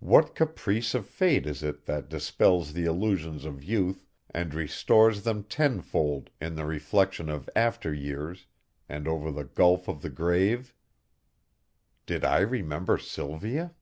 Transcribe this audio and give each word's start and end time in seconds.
What 0.00 0.34
caprice 0.34 0.94
of 0.94 1.06
fate 1.06 1.46
is 1.46 1.62
it 1.62 1.86
that 1.86 2.10
dispels 2.10 2.74
the 2.74 2.84
illusions 2.84 3.46
of 3.46 3.64
youth 3.64 4.04
and 4.28 4.52
restores 4.52 5.22
them 5.22 5.42
tenfold 5.42 6.28
in 6.38 6.54
the 6.54 6.66
reflection 6.66 7.30
of 7.30 7.48
after 7.56 7.90
years 7.94 8.44
and 8.90 9.08
over 9.08 9.30
the 9.30 9.44
gulf 9.46 9.88
of 9.88 10.02
the 10.02 10.10
grave? 10.10 10.74
Did 12.04 12.26
I 12.26 12.40
remember 12.40 12.98
Sylvia? 12.98 13.72